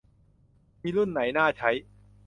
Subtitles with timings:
[0.81, 1.69] มีรุ่นไหนน่าใช้